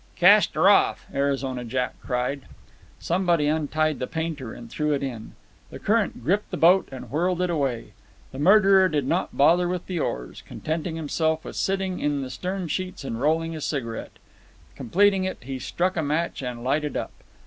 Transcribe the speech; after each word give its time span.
"Cast 0.15 0.55
her 0.55 0.67
off!" 0.67 1.05
Arizona 1.13 1.63
Jack 1.63 1.93
cried. 2.01 2.45
Somebody 2.97 3.45
untied 3.45 3.99
the 3.99 4.07
painter 4.07 4.51
and 4.51 4.67
threw 4.67 4.93
it 4.93 5.03
in. 5.03 5.33
The 5.69 5.77
current 5.77 6.23
gripped 6.23 6.49
the 6.49 6.57
boat 6.57 6.89
and 6.91 7.11
whirled 7.11 7.39
it 7.39 7.51
away. 7.51 7.93
The 8.31 8.39
murderer 8.39 8.89
did 8.89 9.05
not 9.05 9.37
bother 9.37 9.67
with 9.67 9.85
the 9.85 9.99
oars, 9.99 10.41
contenting 10.47 10.95
himself 10.95 11.45
with 11.45 11.55
sitting 11.55 11.99
in 11.99 12.23
the 12.23 12.31
stern 12.31 12.67
sheets 12.67 13.03
and 13.03 13.21
rolling 13.21 13.55
a 13.55 13.61
cigarette. 13.61 14.13
Completing 14.75 15.23
it, 15.25 15.37
he 15.43 15.59
struck 15.59 15.95
a 15.95 16.01
match 16.01 16.41
and 16.41 16.63
lighted 16.63 16.97
up. 16.97 17.11